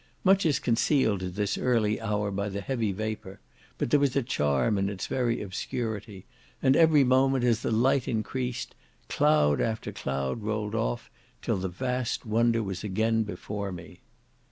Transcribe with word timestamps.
Much 0.23 0.47
is 0.47 0.57
concealed 0.57 1.21
at 1.21 1.35
this 1.35 1.59
early 1.59 2.01
hour 2.01 2.31
by 2.31 2.49
the 2.49 2.61
heavy 2.61 2.91
vapour, 2.91 3.39
but 3.77 3.91
there 3.91 3.99
was 3.99 4.15
a 4.15 4.23
charm 4.23 4.79
in 4.79 4.87
the 4.87 4.95
very 5.07 5.43
obscurity; 5.43 6.25
and 6.59 6.75
every 6.75 7.03
moment, 7.03 7.43
as 7.43 7.61
the 7.61 7.69
light 7.69 8.07
increased, 8.07 8.73
cloud 9.09 9.61
after 9.61 9.91
cloud 9.91 10.41
rolled 10.41 10.73
off, 10.73 11.11
till 11.43 11.57
the 11.57 11.69
vast 11.69 12.25
wonder 12.25 12.63
was 12.63 12.83
again 12.83 13.21
before 13.21 13.71
me. 13.71 13.99